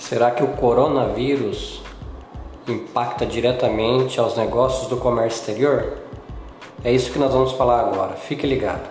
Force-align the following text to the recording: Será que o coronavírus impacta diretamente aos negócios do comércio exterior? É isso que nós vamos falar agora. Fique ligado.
Será 0.00 0.30
que 0.30 0.42
o 0.42 0.48
coronavírus 0.48 1.82
impacta 2.66 3.26
diretamente 3.26 4.18
aos 4.18 4.34
negócios 4.34 4.88
do 4.88 4.96
comércio 4.96 5.40
exterior? 5.40 5.98
É 6.82 6.90
isso 6.90 7.12
que 7.12 7.18
nós 7.18 7.32
vamos 7.32 7.52
falar 7.52 7.80
agora. 7.80 8.14
Fique 8.14 8.46
ligado. 8.46 8.88